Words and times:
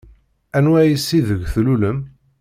Anwa 0.57 0.79
ass 0.93 1.07
ideg 1.17 1.41
tlulem? 1.53 1.99